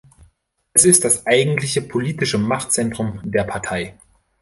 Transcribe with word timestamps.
Es 0.73 0.83
ist 0.83 1.03
das 1.03 1.27
eigentliche 1.27 1.83
politische 1.83 2.39
Machtzentrum 2.39 3.19
der 3.23 3.43
Partei. 3.43 3.99